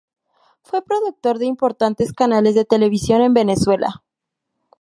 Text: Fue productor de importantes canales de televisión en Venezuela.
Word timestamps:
Fue 0.63 0.81
productor 0.83 1.37
de 1.37 1.45
importantes 1.45 2.11
canales 2.11 2.55
de 2.55 2.65
televisión 2.65 3.21
en 3.21 3.35
Venezuela. 3.35 4.01